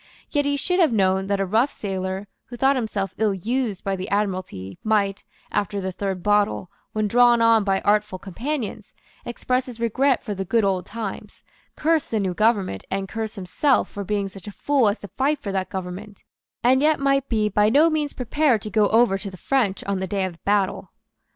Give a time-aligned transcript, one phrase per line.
[0.31, 3.95] Yet he should have known that a rough sailor, who thought himself ill used by
[3.95, 8.95] the Admiralty, might, after the third bottle, when drawn on by artful companions,
[9.25, 11.43] express his regret for the good old times,
[11.75, 15.37] curse the new government, and curse himself for being such a fool as to fight
[15.39, 16.23] for that government,
[16.63, 19.99] and yet might be by no means prepared to go over to the French on
[19.99, 20.93] the day of battle.